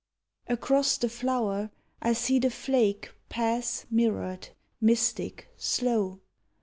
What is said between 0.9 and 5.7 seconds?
the flower I see the flake Pass mirrored, mystic,